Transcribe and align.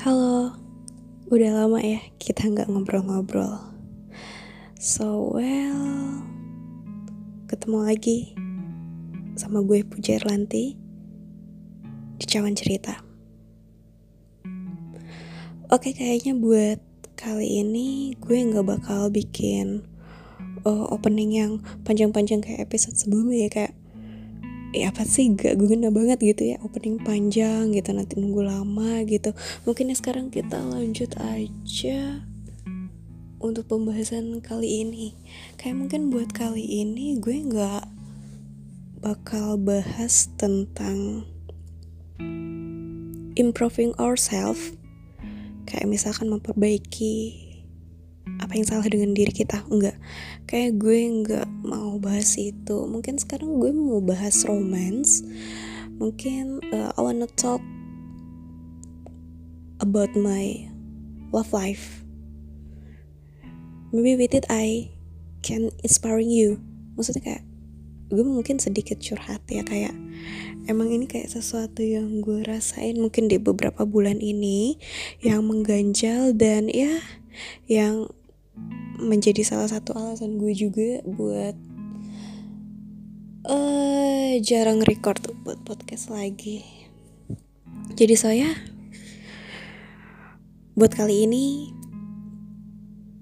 Halo, 0.00 0.56
udah 1.28 1.60
lama 1.60 1.76
ya 1.76 2.00
kita 2.16 2.48
nggak 2.48 2.72
ngobrol-ngobrol. 2.72 3.60
So 4.80 5.36
well, 5.36 6.24
ketemu 7.44 7.84
lagi 7.84 8.32
sama 9.36 9.60
gue 9.60 9.84
Puja 9.84 10.16
Erlanti 10.16 10.72
di 12.16 12.24
Cawan 12.24 12.56
Cerita. 12.56 12.96
Oke, 15.68 15.92
kayaknya 15.92 16.32
buat 16.32 16.80
kali 17.12 17.60
ini 17.60 18.16
gue 18.16 18.40
nggak 18.40 18.64
bakal 18.64 19.12
bikin 19.12 19.84
uh, 20.64 20.88
opening 20.96 21.36
yang 21.36 21.52
panjang-panjang 21.84 22.40
kayak 22.40 22.72
episode 22.72 22.96
sebelumnya 22.96 23.44
ya 23.44 23.48
kayak 23.52 23.76
ya 24.70 24.94
apa 24.94 25.02
sih? 25.06 25.30
Gak 25.34 25.58
guna 25.58 25.90
banget 25.90 26.18
gitu 26.22 26.54
ya 26.54 26.56
opening 26.62 27.02
panjang 27.02 27.74
gitu 27.74 27.90
nanti 27.90 28.18
nunggu 28.18 28.42
lama 28.46 29.02
gitu. 29.06 29.34
Mungkin 29.66 29.90
ya 29.90 29.96
sekarang 29.98 30.30
kita 30.30 30.58
lanjut 30.60 31.14
aja 31.18 32.24
untuk 33.40 33.66
pembahasan 33.66 34.38
kali 34.44 34.86
ini. 34.86 35.16
Kayak 35.56 35.76
mungkin 35.80 36.12
buat 36.12 36.30
kali 36.30 36.62
ini 36.62 37.18
gue 37.18 37.36
nggak 37.50 37.84
bakal 39.00 39.56
bahas 39.56 40.28
tentang 40.36 41.24
improving 43.32 43.96
ourselves 43.96 44.76
kayak 45.64 45.88
misalkan 45.88 46.28
memperbaiki 46.28 47.49
apa 48.38 48.52
yang 48.54 48.66
salah 48.68 48.86
dengan 48.86 49.16
diri 49.16 49.34
kita? 49.34 49.66
Enggak. 49.66 49.98
Kayak 50.46 50.78
gue 50.78 50.98
enggak 51.02 51.48
mau 51.66 51.98
bahas 51.98 52.38
itu. 52.38 52.86
Mungkin 52.86 53.18
sekarang 53.18 53.58
gue 53.58 53.74
mau 53.74 53.98
bahas 53.98 54.46
romance. 54.46 55.26
Mungkin 55.98 56.62
uh, 56.70 56.94
I 56.94 57.00
wanna 57.00 57.26
talk 57.34 57.60
about 59.80 60.14
my 60.14 60.70
love 61.34 61.50
life. 61.50 62.04
Maybe 63.90 64.14
with 64.14 64.38
it 64.38 64.46
I 64.46 64.94
can 65.42 65.74
inspiring 65.82 66.30
you. 66.30 66.62
Maksudnya 66.94 67.22
kayak 67.26 67.44
gue 68.10 68.26
mungkin 68.26 68.58
sedikit 68.58 68.98
curhat 68.98 69.46
ya 69.46 69.62
kayak 69.62 69.94
emang 70.66 70.90
ini 70.90 71.06
kayak 71.06 71.30
sesuatu 71.30 71.78
yang 71.78 72.18
gue 72.18 72.42
rasain 72.42 72.98
mungkin 72.98 73.30
di 73.30 73.38
beberapa 73.38 73.86
bulan 73.86 74.18
ini 74.18 74.76
yang 75.22 75.46
mengganjal 75.46 76.34
dan 76.34 76.66
ya 76.66 76.98
yang 77.70 78.10
menjadi 79.00 79.40
salah 79.40 79.68
satu 79.68 79.96
alasan 79.96 80.36
gue 80.36 80.52
juga 80.52 81.00
buat 81.08 81.56
uh, 83.48 84.32
jarang 84.44 84.84
record 84.84 85.24
buat 85.42 85.60
podcast 85.64 86.12
lagi. 86.12 86.62
Jadi 87.96 88.14
saya 88.14 88.48
buat 90.76 90.92
kali 90.92 91.28
ini 91.28 91.74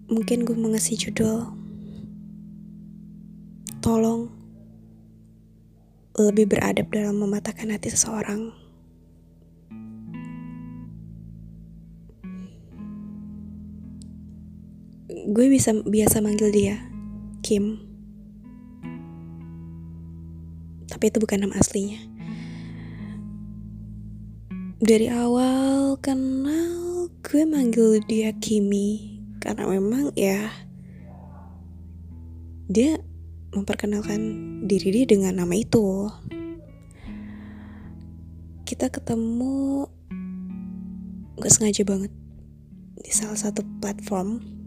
mungkin 0.09 0.47
gue 0.47 0.57
mau 0.57 0.71
ngasih 0.73 1.09
judul 1.09 1.53
tolong 3.79 4.31
lebih 6.19 6.51
beradab 6.51 6.91
dalam 6.91 7.23
mematahkan 7.23 7.71
hati 7.71 7.95
seseorang. 7.95 8.51
Gue 15.27 15.47
bisa 15.51 15.75
biasa 15.75 16.23
manggil 16.23 16.55
dia 16.55 16.77
Kim. 17.43 17.81
Tapi 20.87 21.05
itu 21.11 21.19
bukan 21.19 21.47
nama 21.47 21.55
aslinya. 21.59 21.99
Dari 24.79 25.11
awal 25.11 25.99
kenal 25.99 27.11
gue 27.23 27.43
manggil 27.43 27.99
dia 28.07 28.31
Kimi. 28.37 29.19
Karena 29.39 29.71
memang 29.71 30.15
ya 30.19 30.51
dia 32.69 32.99
memperkenalkan 33.55 34.21
diri 34.67 34.93
dia 34.93 35.05
dengan 35.09 35.41
nama 35.41 35.55
itu. 35.57 36.11
Kita 38.69 38.93
ketemu 38.93 39.89
gak 41.41 41.55
sengaja 41.55 41.87
banget 41.87 42.13
di 42.99 43.15
salah 43.15 43.39
satu 43.39 43.63
platform 43.81 44.58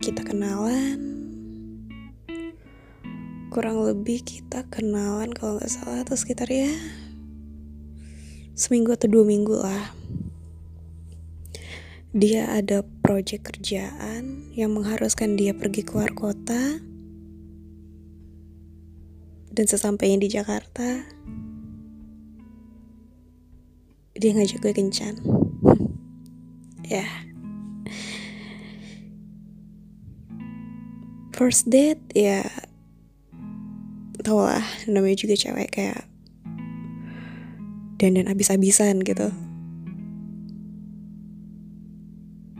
kita 0.00 0.24
kenalan. 0.24 0.96
Kurang 3.52 3.84
lebih 3.84 4.24
kita 4.24 4.64
kenalan 4.72 5.28
kalau 5.36 5.60
nggak 5.60 5.68
salah 5.68 6.00
atau 6.00 6.16
sekitar 6.16 6.48
ya 6.48 6.72
seminggu 8.56 8.96
atau 8.96 9.12
dua 9.12 9.24
minggu 9.28 9.60
lah. 9.60 9.92
Dia 12.16 12.48
ada 12.48 12.80
proyek 13.04 13.52
kerjaan 13.52 14.50
yang 14.56 14.72
mengharuskan 14.72 15.36
dia 15.36 15.52
pergi 15.52 15.84
keluar 15.84 16.16
kota 16.16 16.80
dan 19.52 19.64
sesampainya 19.68 20.18
di 20.24 20.28
Jakarta 20.32 21.04
dia 24.16 24.30
ngajak 24.32 24.64
gue 24.64 24.72
kencan. 24.72 25.14
Ya. 26.90 27.06
yeah. 27.06 27.29
First 31.40 31.72
date 31.72 32.04
ya 32.12 32.44
tau 34.20 34.44
lah 34.44 34.60
namanya 34.84 35.24
juga 35.24 35.40
cewek 35.40 35.72
kayak 35.72 36.04
dan 37.96 38.20
dan 38.20 38.28
abis-abisan 38.28 39.00
gitu. 39.00 39.32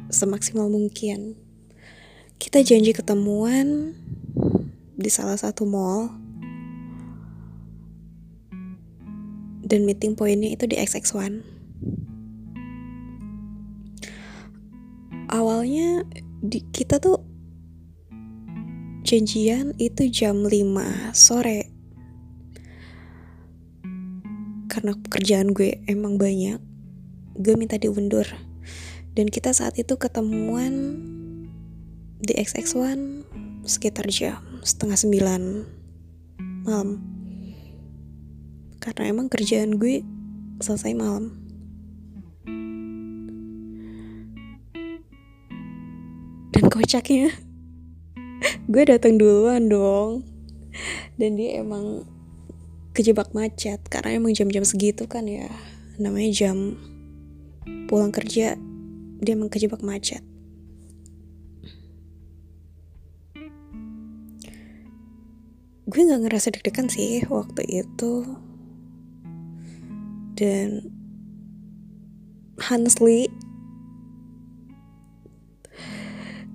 Semaksimal 0.08 0.72
mungkin. 0.72 1.36
Kita 2.40 2.64
janji 2.64 2.96
ketemuan 2.96 3.96
di 4.96 5.08
salah 5.12 5.36
satu 5.36 5.68
mall. 5.68 6.12
Dan 9.64 9.84
meeting 9.84 10.16
pointnya 10.16 10.56
itu 10.56 10.64
di 10.64 10.80
XX1 10.80 11.60
awalnya 15.30 16.02
di, 16.42 16.58
kita 16.74 16.98
tuh 16.98 17.19
janjian 19.10 19.74
itu 19.82 20.06
jam 20.06 20.46
5 20.46 20.54
sore. 21.10 21.66
Karena 24.70 24.94
pekerjaan 24.94 25.50
gue 25.50 25.82
emang 25.90 26.14
banyak 26.14 26.62
gue 27.34 27.54
minta 27.58 27.74
diundur. 27.74 28.22
Dan 29.18 29.26
kita 29.26 29.50
saat 29.50 29.74
itu 29.82 29.98
ketemuan 29.98 30.94
di 32.22 32.38
XX1 32.38 33.26
sekitar 33.66 34.06
jam 34.06 34.38
setengah 34.62 34.94
sembilan 34.94 35.42
malam. 36.62 37.02
Karena 38.78 39.10
emang 39.10 39.26
kerjaan 39.26 39.74
gue 39.74 40.06
selesai 40.62 40.94
malam. 40.94 41.34
Dan 46.54 46.64
kocaknya 46.70 47.49
gue 48.70 48.82
datang 48.88 49.20
duluan 49.20 49.68
dong. 49.68 50.24
Dan 51.20 51.36
dia 51.36 51.60
emang 51.60 52.06
kejebak 52.96 53.32
macet 53.36 53.80
karena 53.86 54.18
emang 54.18 54.34
jam-jam 54.34 54.64
segitu 54.66 55.04
kan 55.06 55.28
ya. 55.28 55.48
Namanya 56.00 56.30
jam 56.32 56.78
pulang 57.86 58.14
kerja 58.14 58.56
dia 59.20 59.32
emang 59.36 59.52
kejebak 59.52 59.84
macet. 59.84 60.24
Gue 65.90 66.06
nggak 66.06 66.22
ngerasa 66.30 66.54
deg-degan 66.54 66.86
sih 66.86 67.26
waktu 67.26 67.84
itu. 67.84 68.24
Dan 70.38 70.88
honestly 72.70 73.28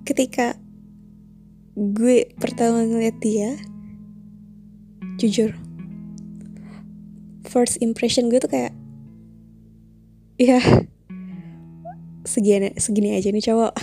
ketika 0.06 0.58
gue 1.76 2.32
pertama 2.40 2.88
ngeliat 2.88 3.20
dia 3.20 3.60
jujur 5.20 5.52
first 7.44 7.76
impression 7.84 8.32
gue 8.32 8.40
tuh 8.40 8.48
kayak 8.48 8.72
ya 10.40 10.56
segini 12.24 12.72
segini 12.76 13.12
aja 13.12 13.30
nih 13.30 13.44
cowok. 13.44 13.74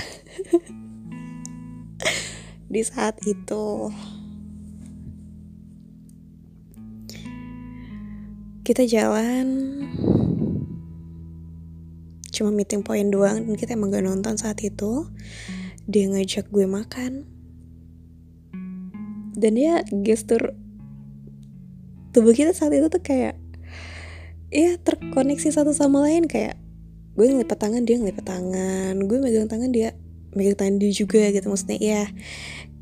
Di 2.74 2.82
saat 2.82 3.22
itu. 3.24 3.94
Kita 8.64 8.88
jalan 8.88 9.48
cuma 12.34 12.50
meeting 12.50 12.82
point 12.82 13.12
doang 13.12 13.46
dan 13.46 13.54
kita 13.54 13.76
emang 13.76 13.92
gak 13.92 14.08
nonton 14.08 14.40
saat 14.40 14.64
itu. 14.66 15.06
Dia 15.86 16.10
ngajak 16.10 16.50
gue 16.50 16.66
makan 16.66 17.28
dan 19.34 19.54
ya 19.58 19.82
gestur 20.04 20.54
tubuh 22.14 22.34
kita 22.34 22.54
saat 22.54 22.74
itu 22.78 22.88
tuh 22.90 23.02
kayak 23.02 23.36
ya 24.54 24.78
terkoneksi 24.82 25.50
satu 25.50 25.74
sama 25.74 26.06
lain. 26.06 26.30
Kayak 26.30 26.58
gue 27.18 27.26
ngelipat 27.26 27.58
tangan 27.58 27.84
dia 27.86 27.98
ngelipat 27.98 28.26
tangan. 28.26 28.96
Gue 29.06 29.18
megang 29.22 29.50
tangan 29.50 29.70
dia 29.74 29.98
megang 30.34 30.58
tangan 30.58 30.76
dia 30.82 30.92
juga 30.94 31.30
gitu. 31.34 31.50
Maksudnya 31.50 31.80
ya 31.82 32.04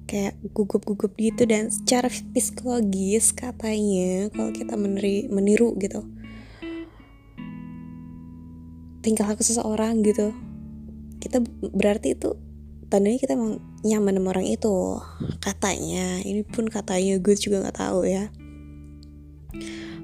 kayak 0.05 0.35
gugup-gugup 0.51 1.15
gitu. 1.15 1.47
Dan 1.47 1.71
secara 1.71 2.07
psikologis 2.07 3.31
katanya 3.31 4.27
kalau 4.35 4.51
kita 4.51 4.75
meneri, 4.75 5.31
meniru 5.31 5.75
gitu 5.79 6.03
tingkah 9.01 9.25
laku 9.25 9.41
seseorang 9.41 10.05
gitu 10.05 10.29
kita 11.17 11.41
berarti 11.73 12.13
itu 12.13 12.37
tandanya 12.89 13.17
kita 13.17 13.33
emang 13.33 13.61
nyaman 13.81 14.17
sama 14.17 14.29
orang 14.37 14.47
itu. 14.47 15.01
Katanya 15.41 16.21
ini 16.21 16.45
pun 16.45 16.69
katanya 16.69 17.17
gue 17.17 17.35
juga 17.37 17.65
nggak 17.65 17.77
tahu 17.77 18.05
ya. 18.05 18.29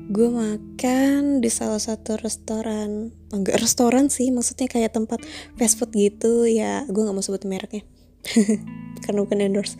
Gue 0.08 0.32
makan 0.32 1.44
di 1.44 1.50
salah 1.52 1.82
satu 1.82 2.18
restoran. 2.18 3.12
Enggak 3.30 3.60
restoran 3.62 4.08
sih 4.08 4.32
maksudnya 4.34 4.72
kayak 4.72 4.96
tempat 4.96 5.22
fast 5.60 5.78
food 5.78 5.94
gitu. 5.94 6.48
Ya 6.48 6.88
gue 6.90 7.02
nggak 7.02 7.16
mau 7.16 7.24
sebut 7.24 7.44
mereknya. 7.46 7.86
Karena 9.04 9.20
bukan 9.24 9.38
endorse. 9.44 9.78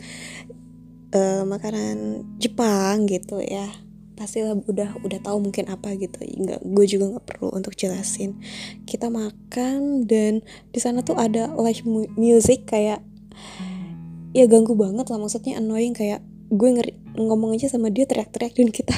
Uh, 1.16 1.48
makanan 1.48 2.28
Jepang 2.38 3.08
gitu 3.08 3.40
ya. 3.40 3.72
Pasti 4.18 4.42
lah 4.42 4.58
udah 4.58 5.00
udah 5.02 5.20
tahu 5.24 5.40
mungkin 5.40 5.72
apa 5.72 5.96
gitu. 5.96 6.20
Nggak 6.22 6.60
gue 6.60 6.86
juga 6.86 7.06
nggak 7.16 7.26
perlu 7.26 7.48
untuk 7.56 7.74
jelasin. 7.74 8.36
Kita 8.84 9.08
makan 9.08 10.04
dan 10.06 10.44
di 10.70 10.80
sana 10.84 11.02
tuh 11.08 11.16
ada 11.16 11.56
live 11.56 11.88
music 12.20 12.68
kayak 12.68 13.00
ya 14.32 14.46
ganggu 14.48 14.76
banget 14.76 15.08
lah 15.08 15.20
maksudnya 15.20 15.60
annoying 15.60 15.96
kayak 15.96 16.24
gue 16.48 16.70
ngeri 16.72 16.94
ngomong 17.18 17.56
aja 17.58 17.68
sama 17.68 17.92
dia 17.92 18.08
teriak-teriak 18.08 18.56
dan 18.56 18.70
kita. 18.72 18.96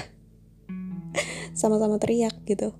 Sama-sama 1.59 1.97
teriak 1.97 2.35
gitu. 2.45 2.75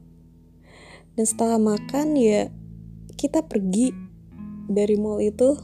Dan 1.18 1.26
setelah 1.26 1.58
makan 1.58 2.16
ya 2.16 2.54
kita 3.18 3.44
pergi 3.44 3.92
dari 4.70 4.96
mall 4.96 5.20
itu 5.20 5.58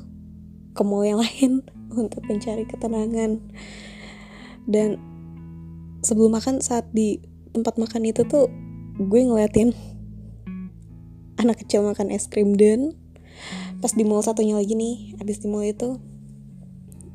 ke 0.75 0.81
mall 0.83 1.05
yang 1.05 1.21
lain 1.25 1.61
untuk 1.93 2.25
mencari 2.25 2.65
ketenangan. 2.65 3.39
Dan 4.65 4.97
sebelum 6.01 6.33
makan 6.33 6.61
saat 6.61 6.89
di 6.93 7.21
tempat 7.53 7.77
makan 7.77 8.03
itu 8.09 8.25
tuh 8.25 8.49
gue 8.99 9.21
ngeliatin 9.21 9.71
anak 11.35 11.63
kecil 11.63 11.83
makan 11.83 12.11
es 12.11 12.31
krim 12.31 12.55
dan 12.55 12.95
pas 13.83 13.91
di 13.91 14.07
mall 14.07 14.23
satunya 14.23 14.55
lagi 14.55 14.73
nih 14.73 15.19
abis 15.19 15.43
di 15.43 15.47
mall 15.51 15.67
itu 15.67 15.99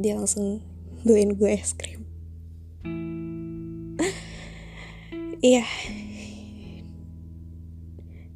dia 0.00 0.16
langsung 0.16 0.64
beliin 1.04 1.36
gue 1.36 1.52
es 1.52 1.76
krim. 1.76 2.08
Iya. 5.40 5.64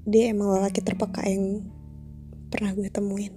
Dia 0.09 0.33
emang 0.33 0.57
lelaki 0.57 0.81
terpeka 0.81 1.21
yang 1.29 1.69
pernah 2.49 2.73
gue 2.73 2.89
temuin. 2.89 3.33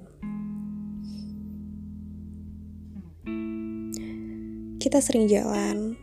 Kita 4.79 5.03
sering 5.03 5.27
jalan 5.27 5.99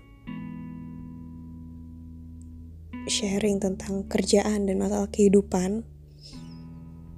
sharing 3.08 3.60
tentang 3.60 4.04
kerjaan 4.12 4.68
dan 4.68 4.76
masalah 4.76 5.08
kehidupan 5.08 5.88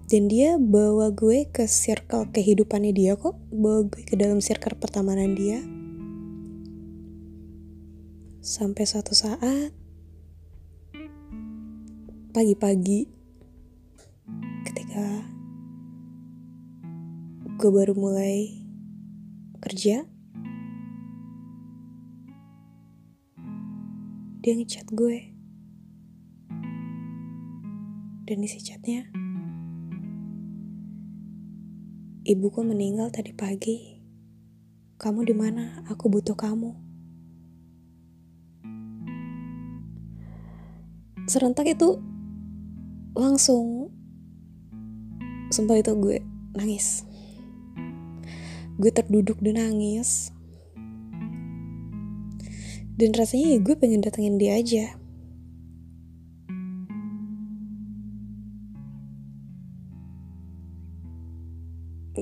dan 0.07 0.31
dia 0.31 0.55
bawa 0.55 1.11
gue 1.11 1.51
ke 1.51 1.67
circle 1.67 2.31
kehidupannya 2.31 2.95
dia 2.95 3.19
kok. 3.19 3.35
Bawa 3.51 3.91
gue 3.91 4.07
ke 4.07 4.15
dalam 4.15 4.39
circle 4.39 4.79
pertemanan 4.79 5.35
dia. 5.35 5.59
Sampai 8.39 8.87
suatu 8.87 9.19
saat 9.19 9.75
pagi-pagi 12.31 13.11
ketika 14.71 15.27
gue 17.59 17.71
baru 17.75 17.99
mulai 17.99 18.63
kerja 19.59 20.07
dia 24.39 24.53
ngechat 24.55 24.87
gue. 24.95 25.35
Dan 28.27 28.43
isi 28.43 28.63
chatnya 28.63 29.26
ibuku 32.27 32.67
meninggal 32.67 33.07
tadi 33.15 33.31
pagi. 33.31 34.03
Kamu 34.99 35.23
di 35.23 35.31
mana? 35.31 35.87
Aku 35.87 36.11
butuh 36.11 36.35
kamu. 36.35 36.75
Serentak 41.31 41.71
itu 41.71 42.03
langsung 43.15 43.95
sumpah 45.55 45.79
itu 45.79 45.95
gue 45.95 46.19
nangis. 46.59 47.07
Gue 48.75 48.91
terduduk 48.91 49.39
dan 49.39 49.63
nangis. 49.63 50.35
Dan 52.99 53.15
rasanya 53.15 53.55
ya 53.55 53.59
gue 53.63 53.75
pengen 53.79 54.03
datengin 54.03 54.35
dia 54.35 54.59
aja 54.59 54.99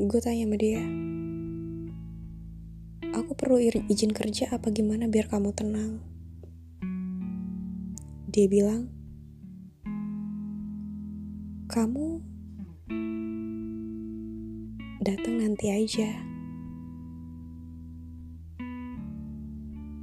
gue 0.06 0.20
tanya 0.20 0.44
sama 0.44 0.56
dia 0.60 0.82
aku 3.14 3.32
perlu 3.32 3.56
izin 3.62 4.12
kerja 4.12 4.52
apa 4.52 4.68
gimana 4.68 5.08
biar 5.08 5.26
kamu 5.30 5.50
tenang 5.56 6.02
dia 8.28 8.46
bilang 8.50 8.90
kamu 11.70 12.22
datang 15.04 15.36
nanti 15.36 15.68
aja. 15.68 16.16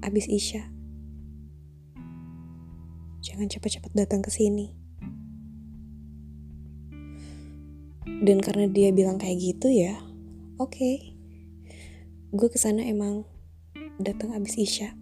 Abis 0.05 0.29
Isya. 0.29 0.69
Jangan 3.21 3.49
cepat-cepat 3.49 3.91
datang 3.97 4.21
ke 4.21 4.29
sini. 4.29 4.80
Dan 8.21 8.37
karena 8.37 8.69
dia 8.69 8.93
bilang 8.93 9.17
kayak 9.17 9.41
gitu 9.41 9.73
ya, 9.73 9.97
oke. 10.61 10.77
Okay. 10.77 11.17
Gue 12.31 12.47
ke 12.47 12.61
sana 12.61 12.85
emang 12.85 13.25
datang 13.97 14.37
abis 14.37 14.61
Isya. 14.61 14.93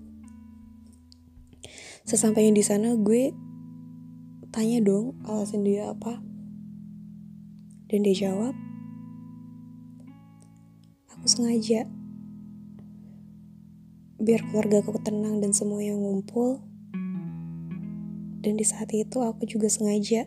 Sesampainya 2.07 2.55
di 2.55 2.63
sana 2.63 2.95
gue 2.95 3.35
tanya 4.49 4.81
dong 4.81 5.19
alasan 5.29 5.61
dia 5.61 5.93
apa 5.93 6.17
dan 7.85 8.01
dia 8.01 8.29
jawab, 8.29 8.53
aku 11.09 11.25
sengaja 11.25 11.85
biar 14.19 14.41
keluarga 14.49 14.83
aku 14.83 14.99
tenang 15.01 15.41
dan 15.41 15.53
semua 15.53 15.81
yang 15.81 16.01
ngumpul. 16.01 16.61
Dan 18.39 18.55
di 18.55 18.63
saat 18.63 18.89
itu 18.95 19.19
aku 19.19 19.43
juga 19.43 19.67
sengaja 19.67 20.23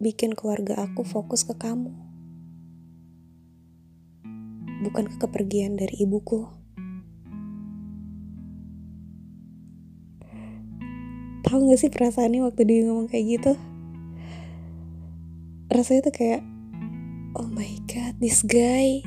bikin 0.00 0.32
keluarga 0.32 0.80
aku 0.80 1.04
fokus 1.04 1.46
ke 1.46 1.54
kamu. 1.54 1.92
Bukan 4.80 5.12
ke 5.12 5.16
kepergian 5.20 5.76
dari 5.76 6.00
ibuku. 6.00 6.48
Tahu 11.44 11.68
gak 11.68 11.78
sih 11.78 11.92
perasaannya 11.92 12.42
waktu 12.42 12.62
dia 12.64 12.88
ngomong 12.88 13.12
kayak 13.12 13.26
gitu? 13.38 13.52
rasanya 15.70 16.10
tuh 16.10 16.14
kayak 16.18 16.42
oh 17.38 17.46
my 17.46 17.78
god 17.86 18.18
this 18.18 18.42
guy 18.42 19.06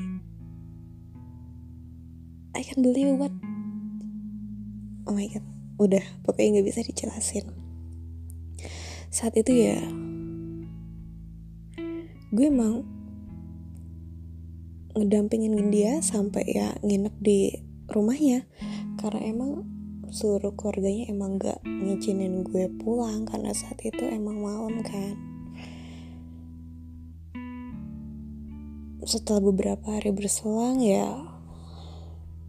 I 2.56 2.64
can 2.64 2.80
believe 2.80 3.20
what 3.20 3.36
oh 5.04 5.12
my 5.12 5.28
god 5.28 5.44
udah 5.76 6.00
pokoknya 6.24 6.64
nggak 6.64 6.68
bisa 6.72 6.80
dijelasin 6.88 7.52
saat 9.12 9.36
itu 9.36 9.68
ya 9.68 9.76
gue 12.34 12.50
emang 12.50 12.82
ngedampingin 14.98 15.70
dia 15.70 16.02
sampai 16.02 16.50
ya 16.50 16.74
nginep 16.82 17.16
di 17.22 17.54
rumahnya. 17.94 18.50
Karena 18.98 19.22
emang 19.30 19.70
seluruh 20.10 20.58
keluarganya 20.58 21.14
emang 21.14 21.38
gak 21.38 21.62
ngizinin 21.62 22.42
gue 22.42 22.74
pulang 22.82 23.30
karena 23.30 23.54
saat 23.54 23.78
itu 23.86 24.02
emang 24.10 24.42
malam 24.42 24.82
kan. 24.82 25.14
Setelah 29.06 29.54
beberapa 29.54 29.94
hari 29.94 30.10
berselang 30.10 30.82
ya 30.82 31.14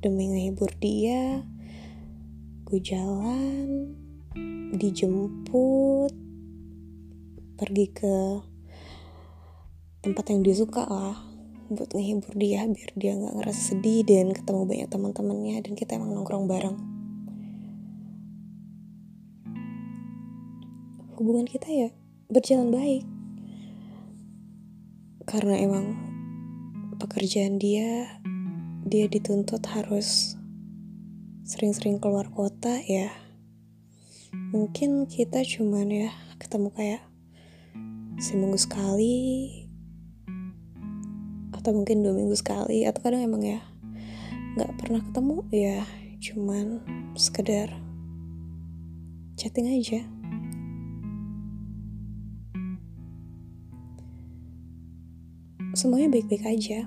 demi 0.01 0.33
ngehibur 0.33 0.73
dia 0.81 1.45
gue 2.65 2.81
jalan 2.81 3.93
dijemput 4.73 6.13
pergi 7.57 7.87
ke 7.93 8.17
tempat 10.05 10.29
yang 10.29 10.45
dia 10.45 10.53
suka 10.53 10.85
lah 10.85 11.17
buat 11.73 11.97
ngehibur 11.97 12.37
dia 12.37 12.69
biar 12.69 12.93
dia 12.93 13.17
nggak 13.17 13.41
ngerasa 13.41 13.73
sedih 13.73 14.05
dan 14.05 14.37
ketemu 14.37 14.69
banyak 14.69 14.89
teman-temannya 14.93 15.65
dan 15.65 15.73
kita 15.73 15.97
emang 15.97 16.13
nongkrong 16.13 16.45
bareng. 16.45 16.77
Hubungan 21.17 21.49
kita 21.49 21.73
ya 21.73 21.89
berjalan 22.29 22.69
baik. 22.69 23.05
Karena 25.25 25.57
emang 25.57 25.97
pekerjaan 27.01 27.57
dia 27.57 28.21
dia 28.85 29.09
dituntut 29.09 29.65
harus 29.73 30.37
sering-sering 31.49 31.97
keluar 31.97 32.29
kota 32.29 32.77
ya. 32.85 33.09
Mungkin 34.53 35.09
kita 35.09 35.41
cuman 35.49 35.89
ya 35.89 36.11
ketemu 36.37 36.69
kayak 36.77 37.03
seminggu 38.21 38.61
sekali 38.61 39.64
atau 41.65 41.73
mungkin 41.73 42.05
dua 42.05 42.13
minggu 42.13 42.37
sekali 42.37 42.85
atau 42.85 43.01
kadang 43.01 43.25
emang 43.25 43.41
ya 43.41 43.65
nggak 44.61 44.77
pernah 44.77 45.01
ketemu 45.01 45.37
ya 45.49 45.81
cuman 46.21 46.85
sekedar 47.17 47.73
chatting 49.41 49.73
aja. 49.73 50.05
Semuanya 55.73 56.13
baik-baik 56.13 56.45
aja. 56.45 56.85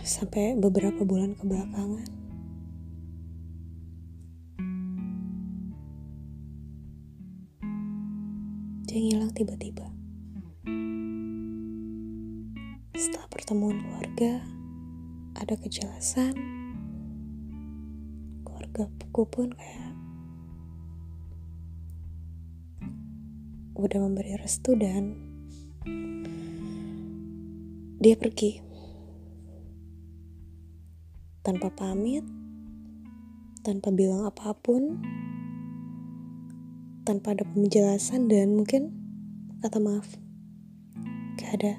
Sampai 0.00 0.56
beberapa 0.56 1.04
bulan 1.04 1.36
kebelakangan 1.36 2.17
dia 8.98 9.14
ngilang 9.14 9.30
tiba-tiba. 9.30 9.86
Setelah 12.98 13.30
pertemuan 13.30 13.78
keluarga 13.78 14.42
ada 15.38 15.54
kejelasan. 15.54 16.34
Keluarga 18.42 18.90
buku 18.90 19.22
pun 19.30 19.54
kayak 19.54 19.94
udah 23.78 23.98
memberi 24.02 24.34
restu 24.34 24.74
dan 24.74 25.14
dia 28.02 28.18
pergi. 28.18 28.58
Tanpa 31.46 31.70
pamit, 31.70 32.26
tanpa 33.62 33.94
bilang 33.94 34.26
apa 34.26 34.50
pun, 34.58 34.98
tanpa 37.08 37.32
ada 37.32 37.48
penjelasan 37.48 38.28
dan 38.28 38.52
mungkin 38.52 38.92
kata 39.64 39.80
maaf. 39.80 40.20
Gak 41.40 41.56
ada. 41.56 41.74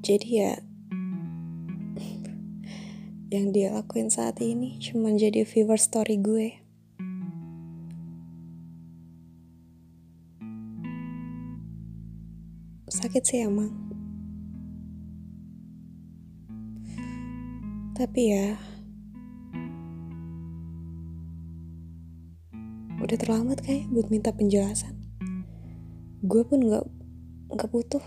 Jadi 0.00 0.28
ya 0.40 0.56
yang 3.34 3.52
dia 3.52 3.76
lakuin 3.76 4.08
saat 4.08 4.40
ini 4.40 4.80
cuma 4.80 5.12
jadi 5.12 5.44
viewer 5.44 5.76
story 5.76 6.16
gue. 6.16 6.64
sakit 12.94 13.26
sih 13.26 13.42
emang 13.42 13.83
tapi 17.94 18.34
ya 18.34 18.58
udah 22.98 23.14
terlambat 23.14 23.62
kayak 23.62 23.86
buat 23.94 24.10
minta 24.10 24.34
penjelasan. 24.34 24.98
Gue 26.26 26.42
pun 26.42 26.58
nggak 26.58 26.82
nggak 27.54 27.70
butuh. 27.70 28.02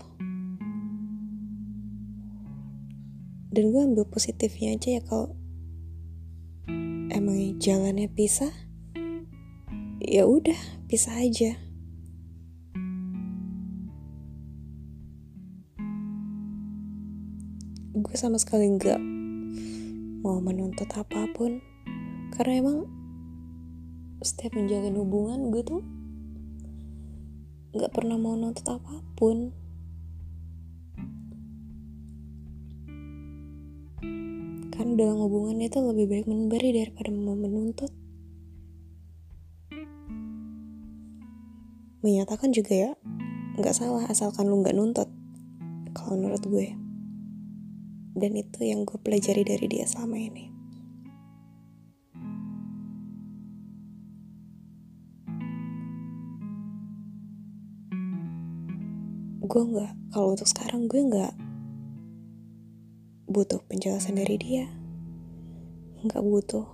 Dan 3.48 3.72
gue 3.72 3.80
ambil 3.80 4.04
positifnya 4.04 4.76
aja 4.76 5.00
ya 5.00 5.02
kalau 5.08 5.32
emang 7.08 7.56
jalannya 7.56 8.12
pisah 8.12 8.52
ya 10.04 10.28
udah 10.28 10.84
pisah 10.84 11.16
aja. 11.16 11.56
Gue 17.96 18.14
sama 18.20 18.36
sekali 18.36 18.68
nggak 18.68 19.17
mau 20.28 20.44
menuntut 20.44 20.84
apa 20.92 21.24
pun. 21.32 21.64
Karena 22.36 22.60
emang 22.60 22.78
setiap 24.20 24.52
menjalin 24.60 24.92
hubungan 25.00 25.48
gue 25.48 25.64
tuh 25.64 25.80
nggak 27.72 27.88
pernah 27.96 28.20
mau 28.20 28.36
nuntut 28.36 28.68
apa 28.68 29.00
pun. 29.16 29.56
Karena 34.76 34.92
dalam 35.00 35.18
hubungan 35.24 35.64
itu 35.64 35.80
lebih 35.80 36.06
baik 36.12 36.26
memberi 36.28 36.76
daripada 36.76 37.08
menuntut. 37.08 37.88
Menyatakan 42.04 42.52
juga 42.52 42.76
ya 42.76 42.92
nggak 43.56 43.74
salah 43.74 44.04
asalkan 44.06 44.46
lu 44.46 44.60
nggak 44.60 44.76
nuntut 44.76 45.08
kalau 45.90 46.14
menurut 46.14 46.44
gue 46.46 46.87
dan 48.18 48.34
itu 48.34 48.66
yang 48.66 48.82
gue 48.82 48.98
pelajari 48.98 49.46
dari 49.46 49.66
dia 49.70 49.86
selama 49.86 50.18
ini. 50.18 50.50
Gue 59.48 59.62
nggak 59.64 60.12
kalau 60.12 60.36
untuk 60.36 60.44
sekarang 60.50 60.90
gue 60.90 61.00
nggak 61.00 61.34
butuh 63.30 63.62
penjelasan 63.70 64.20
dari 64.20 64.36
dia. 64.36 64.66
Nggak 66.04 66.20
butuh 66.20 66.66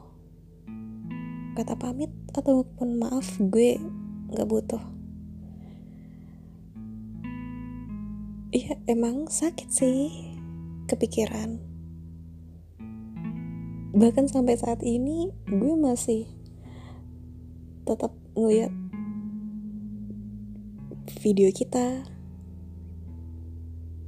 kata 1.54 1.78
pamit 1.78 2.10
ataupun 2.34 2.98
maaf 2.98 3.38
gue 3.38 3.78
nggak 4.34 4.48
butuh. 4.50 4.82
Iya 8.50 8.78
emang 8.90 9.30
sakit 9.30 9.70
sih 9.70 10.34
kepikiran. 10.87 11.61
Bahkan 13.95 14.26
sampai 14.26 14.59
saat 14.59 14.83
ini 14.83 15.31
gue 15.47 15.75
masih 15.79 16.26
tetap 17.85 18.11
ngeliat 18.35 18.73
video 21.21 21.53
kita 21.53 22.03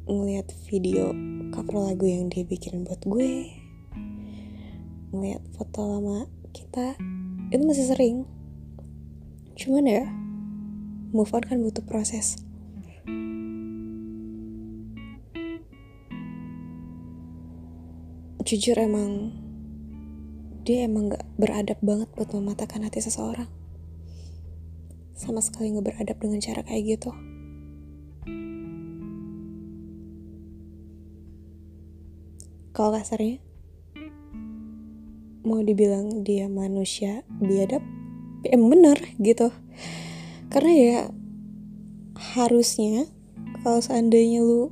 ngeliat 0.06 0.48
video 0.70 1.10
cover 1.50 1.82
lagu 1.92 2.06
yang 2.06 2.30
dia 2.30 2.46
bikin 2.46 2.86
buat 2.86 3.02
gue 3.02 3.50
ngeliat 5.10 5.42
foto 5.54 5.82
lama 5.82 6.30
kita 6.54 6.94
itu 7.50 7.62
masih 7.62 7.86
sering. 7.90 8.16
Cuman 9.56 9.84
ya 9.86 10.04
move 11.14 11.30
on 11.32 11.44
kan 11.46 11.58
butuh 11.62 11.82
proses 11.82 12.45
jujur 18.46 18.78
emang 18.78 19.34
dia 20.62 20.86
emang 20.86 21.10
gak 21.10 21.26
beradab 21.34 21.82
banget 21.82 22.06
buat 22.14 22.30
mematahkan 22.30 22.86
hati 22.86 23.02
seseorang. 23.02 23.50
Sama 25.18 25.42
sekali 25.42 25.74
gak 25.74 25.82
beradab 25.82 26.22
dengan 26.22 26.38
cara 26.38 26.62
kayak 26.62 26.94
gitu. 26.94 27.10
Kalau 32.70 32.94
kasarnya 32.94 33.42
mau 35.42 35.62
dibilang 35.66 36.22
dia 36.22 36.46
manusia 36.46 37.26
biadab 37.42 37.82
ya 38.46 38.54
bener 38.54 38.98
gitu. 39.18 39.50
Karena 40.54 40.70
ya 40.70 40.98
harusnya 42.38 43.10
kalau 43.66 43.82
seandainya 43.82 44.38
lu 44.38 44.70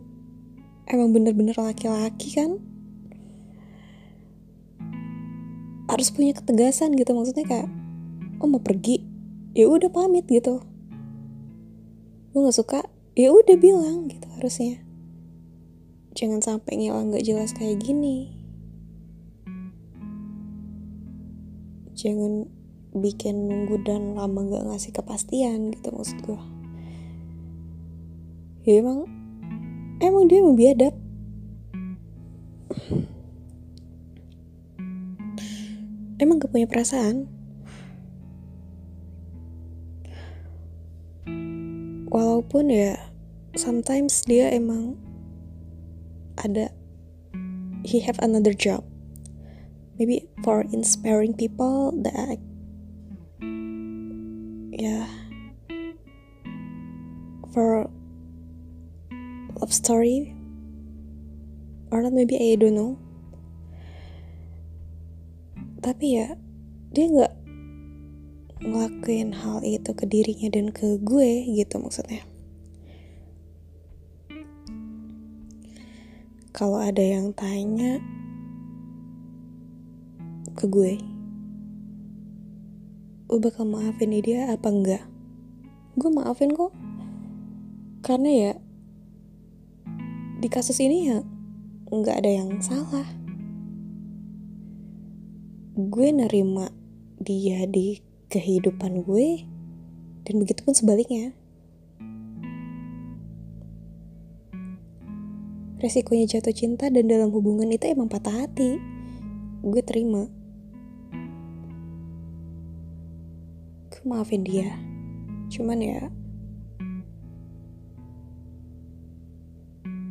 emang 0.87 1.11
bener-bener 1.11 1.59
laki-laki 1.59 2.39
kan 2.39 2.74
harus 5.95 6.11
punya 6.11 6.35
ketegasan 6.35 6.99
gitu 6.99 7.15
maksudnya 7.15 7.47
kayak 7.47 7.71
oh 8.43 8.51
mau 8.51 8.59
pergi? 8.59 9.07
Ya 9.55 9.71
udah 9.71 9.87
pamit 9.95 10.27
gitu. 10.27 10.61
Lu 12.35 12.43
nggak 12.43 12.59
suka? 12.59 12.83
Ya 13.15 13.31
udah 13.31 13.55
bilang 13.55 14.11
gitu 14.11 14.27
harusnya. 14.35 14.83
Jangan 16.19 16.43
sampai 16.43 16.83
ngilang 16.83 17.15
nggak 17.15 17.23
jelas 17.23 17.55
kayak 17.55 17.79
gini. 17.79 18.35
Jangan 21.95 22.51
bikin 22.95 23.51
nunggu 23.51 23.83
dan 23.83 24.15
lama 24.15 24.47
nggak 24.47 24.71
ngasih 24.71 24.95
kepastian 24.95 25.75
gitu 25.75 25.91
maksud 25.91 26.15
gue 26.23 26.39
ya 28.63 28.79
emang 28.79 29.11
emang 29.99 30.31
dia 30.31 30.39
mau 30.47 30.55
emang 36.19 36.39
gak 36.39 36.53
punya 36.55 36.69
perasaan? 36.71 37.27
Walaupun 42.11 42.71
ya 42.71 42.95
sometimes 43.59 44.23
dia 44.23 44.51
emang 44.55 44.95
ada 46.39 46.71
he 47.83 48.01
have 48.03 48.19
another 48.23 48.55
job. 48.55 48.87
Maybe 49.99 50.27
for 50.43 50.67
inspiring 50.71 51.35
people 51.35 51.95
that 52.03 52.39
yeah. 54.75 55.07
For 57.55 57.87
love 59.59 59.71
story 59.71 60.35
or 61.95 62.03
not 62.03 62.11
maybe 62.11 62.35
I 62.35 62.59
don't 62.59 62.75
know 62.75 62.99
tapi 65.85 66.17
ya 66.17 66.33
dia 66.97 67.13
nggak 67.13 67.35
ngelakuin 68.65 69.37
hal 69.37 69.61
itu 69.61 69.93
ke 69.93 70.09
dirinya 70.09 70.49
dan 70.49 70.73
ke 70.73 70.97
gue 71.05 71.45
gitu 71.53 71.77
maksudnya. 71.77 72.25
Kalau 76.57 76.81
ada 76.81 77.05
yang 77.05 77.37
tanya 77.37 78.01
ke 80.57 80.65
gue 80.65 80.97
gue 83.29 83.39
bakal 83.43 83.69
maafin 83.69 84.17
dia 84.25 84.49
apa 84.49 84.73
enggak? 84.73 85.05
Gue 86.01 86.09
maafin 86.09 86.57
kok. 86.57 86.73
Karena 88.01 88.31
ya 88.33 88.53
di 90.41 90.49
kasus 90.49 90.81
ini 90.81 91.13
ya 91.13 91.21
nggak 91.93 92.25
ada 92.25 92.31
yang 92.41 92.57
salah 92.65 93.24
gue 95.75 96.07
nerima 96.15 96.71
dia 97.19 97.67
di 97.67 97.99
kehidupan 98.31 99.03
gue 99.03 99.43
dan 100.23 100.35
begitu 100.39 100.63
pun 100.63 100.71
sebaliknya. 100.71 101.35
Resikonya 105.83 106.31
jatuh 106.31 106.55
cinta 106.55 106.87
dan 106.95 107.11
dalam 107.11 107.35
hubungan 107.35 107.67
itu 107.75 107.91
emang 107.91 108.07
patah 108.07 108.47
hati. 108.47 108.79
Gue 109.67 109.83
terima. 109.83 110.31
Gue 113.91 114.03
maafin 114.07 114.47
dia. 114.47 114.79
Cuman 115.51 115.83
ya 115.83 116.07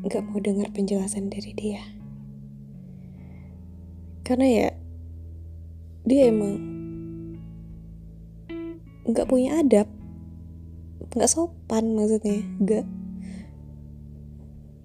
nggak 0.04 0.28
mau 0.28 0.44
dengar 0.44 0.68
penjelasan 0.76 1.32
dari 1.32 1.56
dia. 1.56 1.80
Karena 4.28 4.48
ya 4.52 4.83
dia 6.04 6.28
emang 6.28 6.60
nggak 9.08 9.28
punya 9.28 9.60
adab. 9.60 9.88
Nggak 11.16 11.32
sopan 11.32 11.96
maksudnya 11.96 12.44
nggak. 12.60 12.86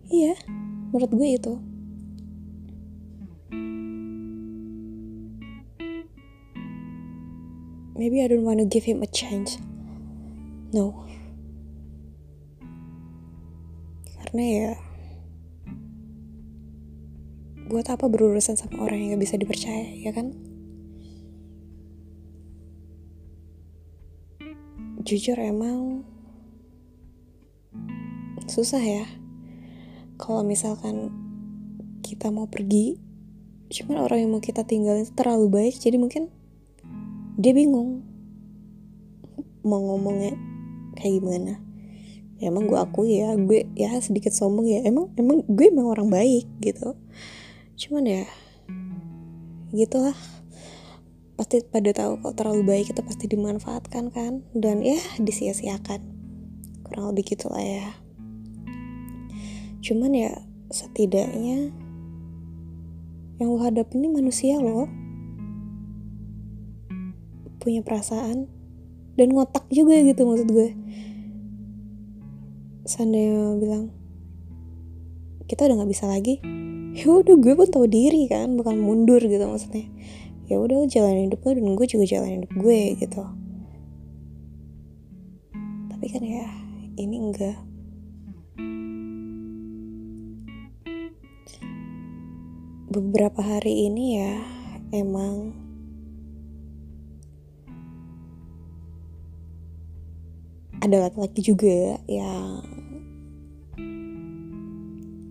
Iya 0.09 0.35
menurut 0.91 1.11
gue 1.11 1.29
itu. 1.35 1.55
Maybe 7.99 8.23
I 8.23 8.31
don't 8.31 8.47
wanna 8.47 8.63
give 8.63 8.87
him 8.87 9.03
a 9.03 9.11
chance. 9.11 9.59
No. 10.71 11.03
Karena 14.23 14.45
ya 14.45 14.71
buat 17.69 17.85
apa 17.93 18.09
berurusan 18.09 18.57
sama 18.57 18.89
orang 18.89 18.97
yang 18.97 19.11
gak 19.21 19.29
bisa 19.29 19.37
dipercaya 19.37 19.93
ya 20.01 20.09
kan 20.09 20.33
jujur 25.09 25.41
emang 25.41 26.05
susah 28.45 28.85
ya. 28.85 29.09
Kalau 30.21 30.45
misalkan 30.45 31.09
kita 32.05 32.29
mau 32.29 32.45
pergi 32.45 33.01
cuman 33.73 34.05
orang 34.05 34.25
yang 34.25 34.31
mau 34.37 34.45
kita 34.45 34.69
tinggalin 34.69 35.09
terlalu 35.13 35.49
baik 35.49 35.77
jadi 35.77 36.01
mungkin 36.01 36.33
dia 37.37 37.53
bingung 37.53 38.01
mau 39.65 39.81
ngomongnya 39.81 40.37
kayak 41.01 41.25
gimana. 41.25 41.57
Ya 42.37 42.53
emang 42.53 42.69
gue 42.69 42.77
akui 42.77 43.25
ya 43.25 43.33
gue 43.33 43.65
ya 43.73 43.97
sedikit 44.05 44.37
sombong 44.37 44.69
ya. 44.69 44.85
Emang 44.85 45.09
emang 45.17 45.41
gue 45.49 45.73
emang 45.73 45.89
orang 45.89 46.13
baik 46.13 46.45
gitu. 46.61 47.01
Cuman 47.81 48.05
ya 48.05 48.25
gitulah 49.73 50.17
pasti 51.39 51.63
pada 51.63 51.95
tahu 51.95 52.19
kalau 52.19 52.35
terlalu 52.35 52.63
baik 52.67 52.87
itu 52.91 52.99
pasti 53.07 53.31
dimanfaatkan 53.31 54.11
kan? 54.11 54.43
Dan 54.51 54.83
ya 54.83 54.99
disia-siakan. 55.23 56.03
Kurang 56.83 57.15
lebih 57.15 57.39
gitulah 57.39 57.63
ya. 57.63 57.95
Cuman 59.79 60.11
ya 60.19 60.35
setidaknya 60.75 61.71
yang 63.39 63.49
lo 63.55 63.63
hadap 63.63 63.95
ini 63.95 64.11
manusia 64.11 64.59
loh. 64.59 64.91
Punya 67.63 67.87
perasaan 67.87 68.51
dan 69.15 69.31
ngotak 69.31 69.71
juga 69.71 69.95
gitu 70.03 70.27
maksud 70.27 70.51
gue. 70.51 70.75
Seandainya 72.83 73.55
bilang 73.63 73.95
kita 75.47 75.71
udah 75.71 75.81
nggak 75.81 75.93
bisa 75.95 76.11
lagi 76.11 76.43
ya 76.99 77.09
udah 77.09 77.37
gue 77.39 77.53
pun 77.55 77.69
tahu 77.71 77.87
diri 77.87 78.27
kan 78.27 78.59
bakal 78.59 78.75
mundur 78.75 79.23
gitu 79.23 79.41
maksudnya 79.47 79.87
ya 80.49 80.57
udah 80.57 80.89
jalan 80.89 81.29
hidup 81.29 81.45
lo 81.45 81.53
dan 81.53 81.77
gue 81.77 81.87
juga 81.87 82.05
jalan 82.09 82.41
hidup 82.41 82.53
gue 82.57 82.81
gitu. 82.97 83.23
Tapi 85.93 86.07
kan 86.09 86.25
ya 86.25 86.49
ini 86.97 87.17
enggak. 87.21 87.59
Beberapa 92.89 93.45
hari 93.45 93.93
ini 93.93 94.17
ya 94.17 94.41
emang 94.97 95.53
ada 100.81 101.05
laki-laki 101.05 101.45
juga 101.45 102.01
yang 102.09 102.65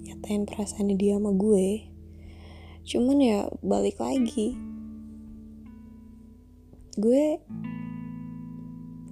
nyatain 0.06 0.45
perasaan 0.45 0.93
dia 0.93 1.17
sama 1.17 1.34
gue. 1.34 1.89
Cuman 2.86 3.17
ya 3.17 3.49
balik 3.65 3.97
lagi 3.97 4.66
gue 6.98 7.38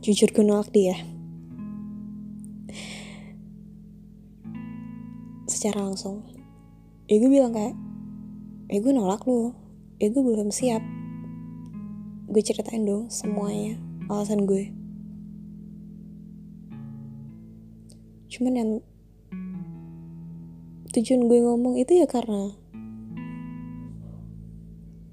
jujur 0.01 0.33
gue 0.33 0.41
nolak 0.41 0.73
dia. 0.73 0.97
Secara 5.45 5.85
langsung. 5.85 6.25
Ya 7.05 7.21
gue 7.21 7.29
bilang 7.29 7.53
kayak 7.53 7.77
ya 8.73 8.81
gue 8.81 8.89
nolak 8.89 9.21
lu. 9.29 9.53
Ya 10.01 10.09
gue 10.09 10.17
belum 10.17 10.49
siap. 10.49 10.81
Gue 12.25 12.41
ceritain 12.41 12.81
dong 12.89 13.13
semuanya 13.13 13.77
alasan 14.09 14.49
gue. 14.49 14.73
Cuman 18.33 18.53
yang 18.57 18.71
tujuan 20.89 21.29
gue 21.29 21.37
ngomong 21.37 21.77
itu 21.77 22.01
ya 22.01 22.09
karena 22.09 22.49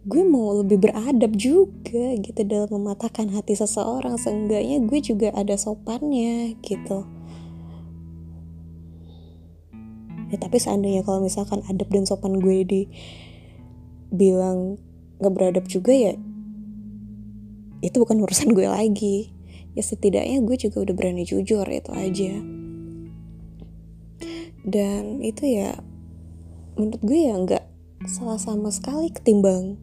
gue 0.02 0.22
mau 0.26 0.58
lebih 0.58 0.82
beradab 0.82 1.38
juga 1.38 2.18
gitu 2.18 2.42
dalam 2.42 2.66
mematahkan 2.74 3.30
hati 3.30 3.54
seseorang. 3.54 4.18
Seenggaknya 4.18 4.82
gue 4.82 4.98
juga 4.98 5.30
ada 5.30 5.54
sopannya 5.54 6.58
gitu. 6.58 7.06
Ya 10.32 10.36
tapi 10.40 10.58
seandainya 10.58 11.06
kalau 11.06 11.22
misalkan 11.22 11.62
adab 11.70 11.86
dan 11.92 12.08
sopan 12.08 12.42
gue 12.42 12.66
di 12.66 12.82
bilang 14.10 14.80
gak 15.22 15.32
beradab 15.32 15.64
juga 15.70 15.94
ya 15.94 16.14
itu 17.82 17.96
bukan 17.98 18.22
urusan 18.22 18.54
gue 18.54 18.66
lagi. 18.66 19.34
Ya 19.78 19.82
setidaknya 19.86 20.42
gue 20.42 20.56
juga 20.58 20.82
udah 20.82 20.94
berani 20.94 21.22
jujur 21.22 21.66
itu 21.66 21.90
aja. 21.94 22.34
Dan 24.62 25.22
itu 25.22 25.42
ya 25.46 25.78
menurut 26.78 27.02
gue 27.02 27.20
ya 27.28 27.34
nggak 27.38 27.64
salah 28.06 28.38
sama 28.38 28.70
sekali 28.70 29.10
ketimbang 29.10 29.78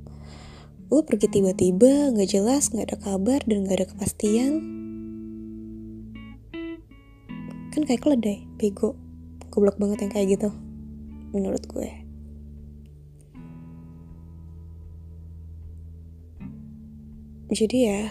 lo 0.89 1.06
pergi 1.06 1.30
tiba-tiba 1.30 2.10
nggak 2.17 2.30
jelas 2.34 2.73
nggak 2.73 2.89
ada 2.89 2.97
kabar 2.97 3.39
dan 3.45 3.62
nggak 3.62 3.78
ada 3.78 3.88
kepastian. 3.93 4.54
Kan 7.69 7.86
kayak 7.86 8.02
keledai 8.02 8.49
bego. 8.58 8.97
Goblok 9.54 9.78
banget 9.78 10.06
yang 10.06 10.12
kayak 10.13 10.28
gitu 10.34 10.49
menurut 11.30 11.62
gue. 11.69 11.89
Jadi 17.49 17.78
ya 17.86 18.10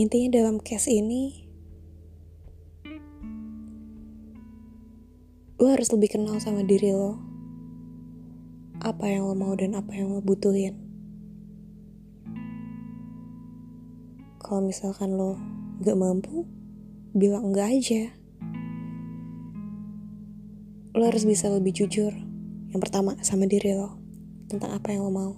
intinya 0.00 0.40
dalam 0.40 0.56
case 0.64 0.88
ini 0.88 1.44
lo 5.60 5.68
harus 5.68 5.92
lebih 5.92 6.16
kenal 6.16 6.40
sama 6.40 6.64
diri 6.64 6.96
lo 6.96 7.29
apa 8.80 9.04
yang 9.12 9.28
lo 9.28 9.36
mau 9.36 9.52
dan 9.52 9.76
apa 9.76 9.92
yang 9.92 10.08
lo 10.08 10.24
butuhin. 10.24 10.72
Kalau 14.40 14.64
misalkan 14.64 15.20
lo 15.20 15.36
gak 15.84 16.00
mampu 16.00 16.48
bilang 17.12 17.52
enggak 17.52 17.76
aja. 17.76 18.02
Lo 20.96 21.04
harus 21.04 21.28
bisa 21.28 21.52
lebih 21.52 21.76
jujur 21.76 22.10
yang 22.72 22.80
pertama 22.80 23.20
sama 23.20 23.44
diri 23.44 23.76
lo 23.76 24.00
tentang 24.48 24.72
apa 24.72 24.96
yang 24.96 25.04
lo 25.04 25.12
mau. 25.12 25.34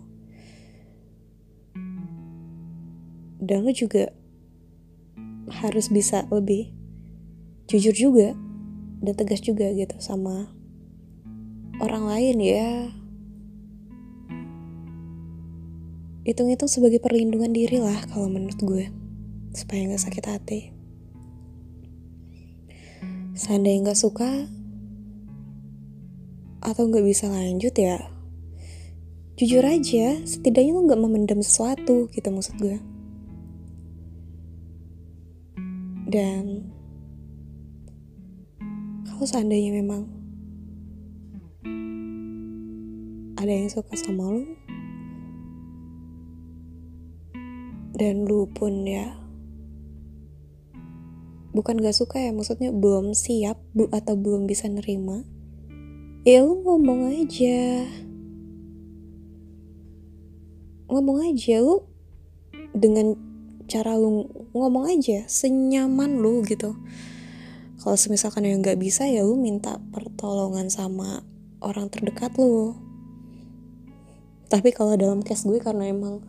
Dan 3.43 3.67
lo 3.67 3.75
juga 3.75 4.15
harus 5.51 5.91
bisa 5.91 6.31
lebih 6.31 6.71
jujur 7.67 7.91
juga 7.91 8.39
dan 9.03 9.19
tegas 9.19 9.43
juga 9.43 9.67
gitu 9.75 9.99
sama 9.99 10.55
orang 11.83 12.07
lain 12.07 12.39
ya 12.39 13.02
hitung-hitung 16.23 16.71
sebagai 16.71 17.03
perlindungan 17.03 17.51
diri 17.51 17.83
lah 17.83 17.99
kalau 18.11 18.31
menurut 18.31 18.59
gue 18.63 18.85
supaya 19.53 19.87
nggak 19.91 20.03
sakit 20.03 20.25
hati. 20.27 20.61
Seandainya 23.35 23.91
nggak 23.91 24.01
suka 24.01 24.47
atau 26.63 26.83
nggak 26.87 27.03
bisa 27.03 27.27
lanjut 27.27 27.75
ya 27.75 27.99
jujur 29.43 29.67
aja 29.67 30.23
setidaknya 30.23 30.71
lo 30.71 30.87
nggak 30.87 31.03
memendam 31.03 31.41
sesuatu 31.43 32.07
gitu 32.15 32.29
maksud 32.31 32.55
gue. 32.63 32.79
Dan 36.07 36.71
kalau 39.09 39.25
seandainya 39.27 39.83
memang 39.83 40.07
ada 43.41 43.51
yang 43.51 43.67
suka 43.67 43.99
sama 43.99 44.31
lu 44.31 44.47
dan 47.97 48.25
lu 48.25 48.49
pun 48.49 48.85
ya. 48.89 49.17
Bukan 51.53 51.77
gak 51.85 51.93
suka 51.93 52.17
ya 52.17 52.33
maksudnya 52.33 52.73
belum 52.73 53.13
siap 53.13 53.61
bu 53.77 53.89
atau 53.93 54.17
belum 54.17 54.49
bisa 54.49 54.69
nerima. 54.73 55.21
Ya 56.25 56.41
lu 56.41 56.65
ngomong 56.65 57.13
aja. 57.13 57.85
Ngomong 60.89 61.19
aja 61.29 61.61
lu 61.61 61.85
dengan 62.73 63.17
cara 63.69 63.97
lu 63.97 64.29
ngomong 64.57 64.89
aja 64.89 65.29
senyaman 65.29 66.21
lu 66.21 66.41
gitu. 66.45 66.77
Kalau 67.83 67.97
misalkan 68.09 68.47
yang 68.47 68.63
nggak 68.63 68.79
bisa 68.79 69.11
ya 69.11 69.27
lu 69.27 69.35
minta 69.35 69.83
pertolongan 69.91 70.71
sama 70.71 71.27
orang 71.59 71.91
terdekat 71.91 72.31
lu. 72.39 72.79
Tapi 74.47 74.71
kalau 74.71 74.95
dalam 74.95 75.25
case 75.25 75.49
gue 75.49 75.59
karena 75.59 75.89
emang 75.89 76.21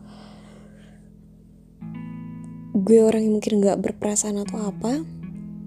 gue 2.74 2.98
orang 3.06 3.22
yang 3.22 3.38
mungkin 3.38 3.62
nggak 3.62 3.78
berperasaan 3.78 4.42
atau 4.42 4.66
apa 4.66 5.06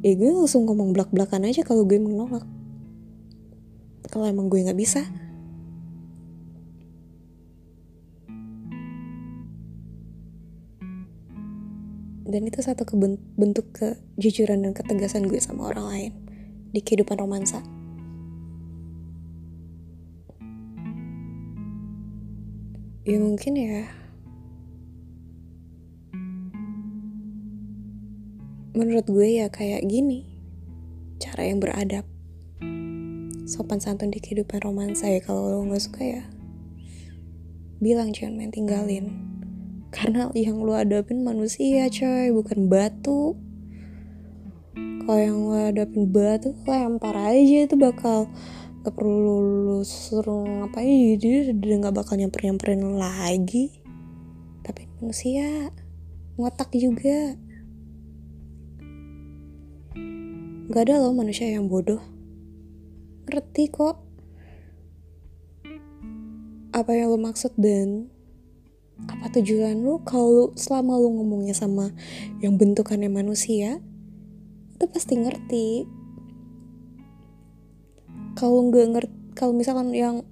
ya 0.04 0.14
gue 0.14 0.28
langsung 0.28 0.68
ngomong 0.68 0.92
belak 0.92 1.08
belakan 1.10 1.48
aja 1.48 1.64
kalau 1.64 1.88
gue 1.88 1.98
menolak. 1.98 2.44
Kalau 4.08 4.28
emang 4.28 4.48
gue 4.52 4.64
nggak 4.64 4.80
bisa. 4.80 5.04
Dan 12.28 12.44
itu 12.44 12.60
satu 12.60 12.84
bentuk 13.40 13.72
kejujuran 13.72 14.68
dan 14.68 14.76
ketegasan 14.76 15.32
gue 15.32 15.40
sama 15.40 15.72
orang 15.72 15.86
lain 15.88 16.12
di 16.76 16.84
kehidupan 16.84 17.24
romansa. 17.24 17.64
Ya 23.08 23.16
mungkin 23.24 23.56
ya 23.56 23.88
menurut 28.78 29.10
gue 29.10 29.42
ya 29.42 29.50
kayak 29.50 29.90
gini 29.90 30.38
cara 31.18 31.50
yang 31.50 31.58
beradab. 31.58 32.06
Sopan 33.50 33.82
santun 33.82 34.14
di 34.14 34.22
kehidupan 34.22 34.62
romansa 34.62 35.10
ya 35.10 35.18
kalau 35.18 35.50
lo 35.50 35.66
nggak 35.66 35.82
suka 35.82 36.04
ya. 36.06 36.24
Bilang 37.82 38.14
jangan 38.14 38.38
main 38.38 38.54
tinggalin. 38.54 39.18
Karena 39.90 40.30
yang 40.38 40.62
lu 40.62 40.78
hadapin 40.78 41.26
manusia 41.26 41.90
coy 41.90 42.30
bukan 42.30 42.70
batu. 42.70 43.34
Kalau 44.78 45.18
yang 45.18 45.38
lu 45.42 45.58
hadapin 45.58 46.06
batu 46.14 46.54
lempar 46.70 47.18
aja 47.18 47.66
itu 47.66 47.76
bakal 47.80 48.30
gak 48.86 48.94
perlu 48.94 49.42
lu 49.42 49.80
suruh 49.84 50.46
ngapain 50.46 51.18
jadi 51.18 51.52
dia 51.56 51.76
gak 51.82 51.96
bakal 51.98 52.20
nyamper 52.20 52.46
nyamperin 52.46 52.84
lagi. 53.00 53.82
Tapi 54.62 54.86
manusia 55.00 55.72
ngotak 56.38 56.70
juga 56.76 57.47
gak 60.68 60.84
ada 60.88 61.00
loh 61.00 61.16
manusia 61.16 61.48
yang 61.48 61.72
bodoh. 61.72 62.04
Ngerti 63.28 63.72
kok. 63.72 64.04
Apa 66.76 66.92
yang 66.92 67.16
lo 67.16 67.20
maksud 67.20 67.56
dan? 67.56 68.12
Apa 69.08 69.32
tujuan 69.40 69.80
lu 69.80 70.04
kalau 70.04 70.52
selama 70.60 71.00
lu 71.00 71.22
ngomongnya 71.22 71.56
sama 71.56 71.96
yang 72.44 72.60
bentukannya 72.60 73.08
manusia 73.08 73.80
itu 74.76 74.86
pasti 74.92 75.16
ngerti. 75.16 75.68
Kalau 78.36 78.68
nggak 78.70 78.88
ngerti 78.94 79.16
kalau 79.38 79.54
misalkan 79.54 79.94
yang 79.94 80.26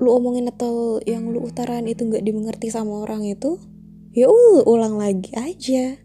lu 0.00 0.08
omongin 0.12 0.48
atau 0.48 1.00
yang 1.04 1.28
lu 1.28 1.44
utarain 1.44 1.84
itu 1.84 2.04
nggak 2.04 2.24
dimengerti 2.24 2.72
sama 2.72 3.04
orang 3.04 3.24
itu 3.24 3.60
ya 4.16 4.28
ul 4.32 4.64
ulang 4.64 4.96
lagi 4.96 5.32
aja 5.36 6.00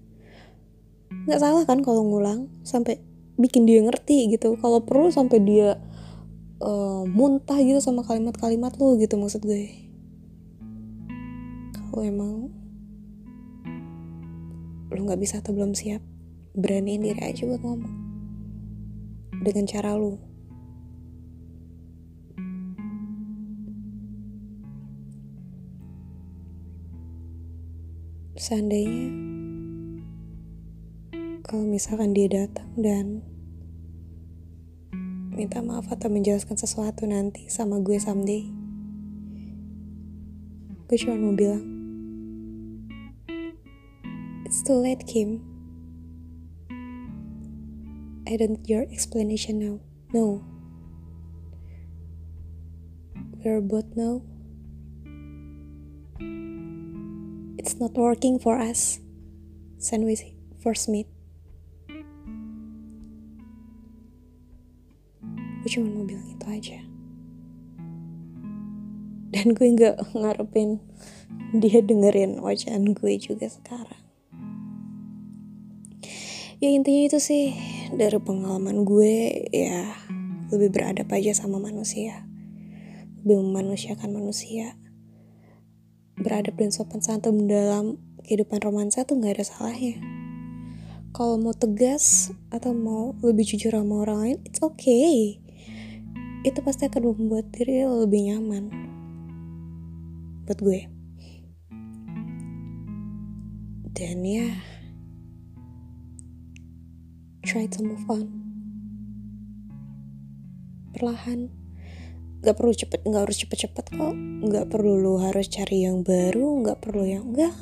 nggak 1.26 1.42
salah 1.42 1.64
kan 1.66 1.82
kalau 1.82 2.06
ngulang 2.06 2.52
sampai 2.62 3.02
bikin 3.36 3.68
dia 3.68 3.84
ngerti 3.84 4.32
gitu. 4.32 4.56
Kalau 4.60 4.84
perlu 4.84 5.12
sampai 5.12 5.40
dia 5.44 5.80
uh, 6.64 7.04
muntah 7.08 7.60
gitu 7.60 7.80
sama 7.84 8.04
kalimat-kalimat 8.06 8.76
lu 8.80 8.96
gitu 9.00 9.20
maksud 9.20 9.44
gue. 9.44 9.92
Aku 11.88 12.04
emang 12.04 12.52
lu 14.96 15.02
nggak 15.04 15.20
bisa 15.20 15.44
atau 15.44 15.52
belum 15.52 15.76
siap 15.76 16.00
beraniin 16.56 17.04
diri 17.04 17.20
aja 17.20 17.44
buat 17.44 17.60
ngomong. 17.60 17.96
Dengan 19.44 19.68
cara 19.68 19.94
lu. 20.00 20.16
Seandainya 28.36 29.25
kalau 31.46 31.62
misalkan 31.62 32.18
dia 32.18 32.26
datang 32.26 32.74
dan 32.74 33.22
minta 35.30 35.62
maaf 35.62 35.86
atau 35.94 36.10
menjelaskan 36.10 36.58
sesuatu 36.58 37.06
nanti 37.06 37.46
sama 37.54 37.78
gue 37.86 38.02
someday 38.02 38.50
gue 40.90 40.98
cuma 40.98 41.22
mau 41.22 41.38
bilang 41.38 41.76
It's 44.46 44.62
too 44.64 44.78
late, 44.80 45.04
Kim. 45.06 45.42
I 48.30 48.38
don't 48.38 48.62
need 48.62 48.70
your 48.70 48.86
explanation 48.88 49.60
now. 49.60 49.80
No. 50.14 50.46
We're 53.44 53.60
both 53.60 53.90
know. 53.98 54.24
It's 57.58 57.76
not 57.82 57.98
working 57.98 58.40
for 58.40 58.56
us. 58.56 59.02
Sandwich 59.78 60.22
first 60.64 60.88
meet. 60.88 61.15
Cuma 65.76 65.92
mau 65.92 66.08
bilang 66.08 66.24
itu 66.32 66.46
aja. 66.48 66.80
Dan 69.36 69.52
gue 69.52 69.68
gak 69.76 70.16
ngarepin 70.16 70.80
dia 71.52 71.84
dengerin 71.84 72.40
wacaan 72.40 72.96
gue 72.96 73.14
juga 73.20 73.52
sekarang. 73.52 74.00
Ya 76.64 76.72
intinya 76.72 77.12
itu 77.12 77.20
sih 77.20 77.52
dari 77.92 78.16
pengalaman 78.16 78.88
gue 78.88 79.44
ya 79.52 79.92
lebih 80.56 80.72
beradab 80.72 81.12
aja 81.12 81.36
sama 81.36 81.60
manusia. 81.60 82.24
Lebih 83.28 83.44
memanusiakan 83.44 84.16
manusia. 84.16 84.80
Beradab 86.16 86.56
dan 86.56 86.72
sopan 86.72 87.04
santun 87.04 87.52
dalam 87.52 88.00
kehidupan 88.24 88.64
romansa 88.64 89.04
tuh 89.04 89.20
nggak 89.20 89.44
ada 89.44 89.46
salahnya. 89.46 90.00
Kalau 91.12 91.36
mau 91.36 91.52
tegas 91.52 92.32
atau 92.56 92.72
mau 92.72 93.12
lebih 93.20 93.44
jujur 93.44 93.76
sama 93.76 94.08
orang 94.08 94.18
lain 94.24 94.38
it's 94.48 94.64
okay 94.64 95.44
itu 96.46 96.62
pasti 96.62 96.86
akan 96.86 97.10
membuat 97.10 97.50
diri 97.50 97.82
lebih 97.82 98.30
nyaman. 98.30 98.70
Buat 100.46 100.60
gue. 100.62 100.82
Dan 103.98 104.22
ya 104.22 104.54
try 107.42 107.66
to 107.66 107.82
move 107.82 108.06
on. 108.14 108.30
Perlahan. 110.94 111.50
Gak 112.46 112.62
perlu 112.62 112.78
cepet 112.78 113.02
Gak 113.10 113.26
harus 113.26 113.42
cepet-cepet 113.42 113.86
kok. 113.98 114.16
Gak 114.46 114.70
perlu 114.70 115.02
lu 115.02 115.18
harus 115.18 115.50
cari 115.50 115.90
yang 115.90 116.06
baru 116.06 116.62
Gak 116.62 116.86
perlu 116.86 117.10
yang 117.10 117.34
enggak. 117.34 117.58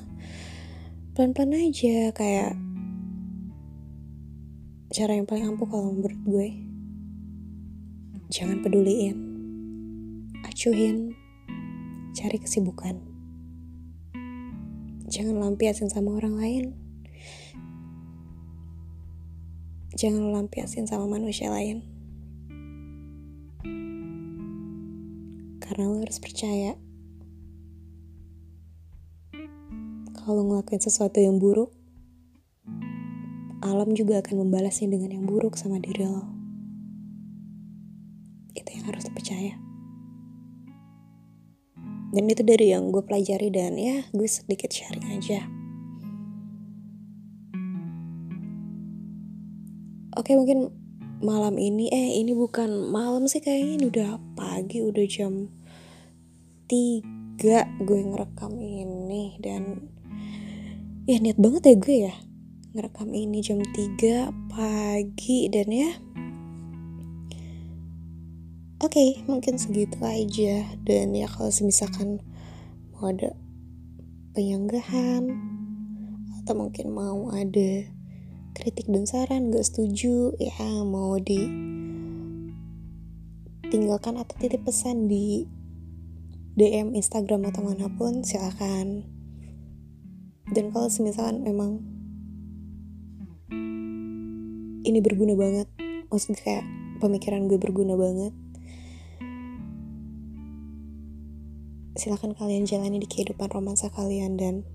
Pelan-pelan 1.16 1.72
aja 1.72 2.12
kayak 2.12 2.60
cara 4.92 5.16
yang 5.16 5.26
paling 5.26 5.56
ampuh 5.56 5.72
kalau 5.72 5.96
menurut 5.96 6.22
gue 6.28 6.63
jangan 8.34 8.66
peduliin. 8.66 9.14
Acuhin. 10.42 11.14
Cari 12.18 12.42
kesibukan. 12.42 12.98
Jangan 15.06 15.38
lampiasin 15.38 15.94
sama 15.94 16.18
orang 16.18 16.42
lain. 16.42 16.66
Jangan 19.94 20.34
lampiasin 20.34 20.90
sama 20.90 21.06
manusia 21.06 21.54
lain. 21.54 21.86
Karena 25.62 25.94
lo 25.94 26.02
harus 26.02 26.18
percaya 26.18 26.74
kalau 30.26 30.42
ngelakuin 30.50 30.82
sesuatu 30.82 31.22
yang 31.22 31.38
buruk 31.38 31.74
alam 33.62 33.92
juga 33.92 34.22
akan 34.22 34.48
membalasnya 34.48 34.90
dengan 34.90 35.18
yang 35.18 35.26
buruk 35.26 35.58
sama 35.60 35.82
diri 35.82 36.06
lo 36.06 36.33
itu 38.54 38.70
yang 38.74 38.86
harus 38.90 39.06
dipercaya. 39.06 39.58
Dan 42.14 42.30
itu 42.30 42.46
dari 42.46 42.70
yang 42.70 42.94
gue 42.94 43.02
pelajari 43.02 43.50
dan 43.50 43.74
ya 43.74 44.06
gue 44.14 44.30
sedikit 44.30 44.70
sharing 44.70 45.18
aja. 45.18 45.42
Oke 50.14 50.38
mungkin 50.38 50.70
malam 51.26 51.58
ini 51.58 51.90
eh 51.90 52.22
ini 52.22 52.38
bukan 52.38 52.94
malam 52.94 53.26
sih 53.26 53.42
kayaknya 53.42 53.74
ini 53.82 53.86
udah 53.90 54.10
pagi 54.38 54.86
udah 54.86 55.06
jam 55.10 55.50
3 56.70 57.82
gue 57.82 58.00
ngerekam 58.14 58.54
ini. 58.62 59.42
Dan 59.42 59.90
ya 61.10 61.18
niat 61.18 61.42
banget 61.42 61.66
ya 61.66 61.76
gue 61.82 61.98
ya 62.14 62.16
ngerekam 62.78 63.10
ini 63.10 63.42
jam 63.42 63.58
3 63.58 64.54
pagi. 64.54 65.50
Dan 65.50 65.68
ya 65.74 65.98
Oke, 68.84 69.00
okay, 69.00 69.12
mungkin 69.32 69.56
segitu 69.56 69.96
aja. 70.04 70.68
Dan 70.84 71.16
ya 71.16 71.32
kalau 71.32 71.48
misalkan 71.64 72.20
mau 72.92 73.16
ada 73.16 73.32
penyanggahan 74.36 75.24
atau 76.44 76.52
mungkin 76.60 76.92
mau 76.92 77.32
ada 77.32 77.88
kritik 78.52 78.92
dan 78.92 79.08
saran 79.08 79.56
gak 79.56 79.64
setuju 79.64 80.36
ya 80.36 80.84
mau 80.84 81.16
di 81.16 81.48
tinggalkan 83.72 84.20
atau 84.20 84.36
titip 84.36 84.68
pesan 84.68 85.08
di 85.08 85.48
DM 86.60 86.92
Instagram 86.92 87.48
atau 87.56 87.64
mana 87.64 87.88
pun 87.88 88.20
silakan 88.28 89.08
dan 90.52 90.76
kalau 90.76 90.92
misalkan 91.00 91.40
memang 91.48 91.80
ini 94.84 95.00
berguna 95.00 95.40
banget 95.40 95.72
maksudnya 96.12 96.38
kayak 96.44 96.66
pemikiran 97.00 97.48
gue 97.48 97.56
berguna 97.56 97.96
banget 97.96 98.43
silahkan 101.94 102.34
kalian 102.34 102.66
jalani 102.66 102.98
di 102.98 103.06
kehidupan 103.06 103.54
romansa 103.54 103.90
kalian 103.94 104.34
dan 104.38 104.66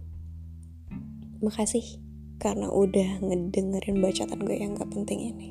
makasih 1.43 1.83
karena 2.39 2.71
udah 2.71 3.19
ngedengerin 3.19 3.99
bacaan 3.99 4.39
gue 4.39 4.57
yang 4.59 4.79
gak 4.79 4.91
penting 4.91 5.35
ini. 5.35 5.49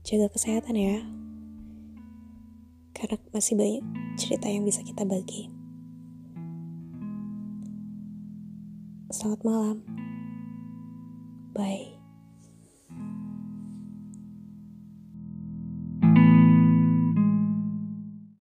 Jaga 0.00 0.32
kesehatan 0.32 0.74
ya, 0.80 1.04
karena 2.96 3.20
masih 3.36 3.54
banyak 3.54 3.84
cerita 4.16 4.48
yang 4.48 4.64
bisa 4.64 4.80
kita 4.80 5.04
bagi. 5.04 5.52
Selamat 9.12 9.40
malam. 9.44 9.76
Bye. 11.52 11.99